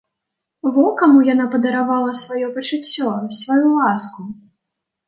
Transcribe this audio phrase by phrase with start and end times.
[0.77, 3.13] Во каму яна падаравала сваё пачуццё,
[3.43, 4.21] сваю ласку!